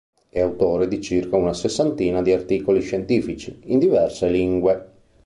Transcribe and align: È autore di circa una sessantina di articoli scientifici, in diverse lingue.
È 0.31 0.39
autore 0.39 0.87
di 0.87 0.99
circa 0.99 1.35
una 1.35 1.53
sessantina 1.53 2.23
di 2.23 2.31
articoli 2.31 2.81
scientifici, 2.81 3.59
in 3.65 3.77
diverse 3.77 4.27
lingue. 4.29 4.91